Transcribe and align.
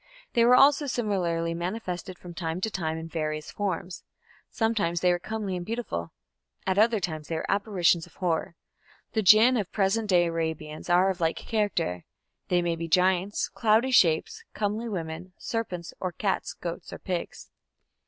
They 0.33 0.45
were 0.45 0.55
also 0.55 0.87
similarly 0.87 1.53
manifested 1.53 2.17
from 2.17 2.33
time 2.33 2.59
to 2.61 2.71
time 2.71 2.97
in 2.97 3.07
various 3.07 3.51
forms. 3.51 4.03
Sometimes 4.49 5.01
they 5.01 5.11
were 5.11 5.19
comely 5.19 5.55
and 5.55 5.63
beautiful; 5.63 6.11
at 6.65 6.79
other 6.79 6.99
times 6.99 7.27
they 7.27 7.35
were 7.35 7.51
apparitions 7.51 8.07
of 8.07 8.15
horror. 8.15 8.55
The 9.13 9.21
Jinn 9.21 9.57
of 9.57 9.71
present 9.71 10.09
day 10.09 10.25
Arabians 10.25 10.89
are 10.89 11.11
of 11.11 11.21
like 11.21 11.37
character; 11.37 12.03
these 12.47 12.63
may 12.63 12.75
be 12.75 12.87
giants, 12.87 13.47
cloudy 13.47 13.91
shapes, 13.91 14.43
comely 14.55 14.89
women, 14.89 15.33
serpents 15.37 15.93
or 15.99 16.11
cats, 16.11 16.53
goats 16.53 16.91
or 16.91 16.97
pigs. 16.97 17.51